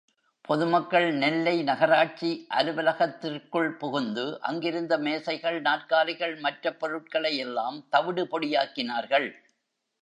பொதுமக்கள் 0.45 1.13
நெல்லை 1.13 1.63
நகராட்சி 1.63 2.29
அலுவலகத்திற்குள் 2.49 3.69
புகுந்து 3.77 4.25
அங்கிருந்த 4.41 4.97
மேசைகள் 4.97 5.61
நாற்காலிகள், 5.61 6.35
மற்ற 6.39 6.73
பொருட்களை 6.73 7.37
எல்லாம் 7.37 7.87
தவிடு 7.89 8.25
பொடியாக்கினார்கள். 8.25 9.29